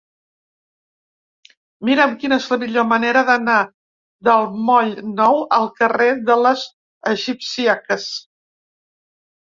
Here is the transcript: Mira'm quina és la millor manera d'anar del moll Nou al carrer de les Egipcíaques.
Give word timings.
Mira'm 1.89 2.15
quina 2.23 2.39
és 2.43 2.47
la 2.53 2.57
millor 2.63 2.87
manera 2.95 3.23
d'anar 3.27 3.59
del 4.29 4.49
moll 4.71 4.91
Nou 5.21 5.39
al 5.59 5.69
carrer 5.83 6.11
de 6.31 6.39
les 6.47 6.65
Egipcíaques. 7.17 8.09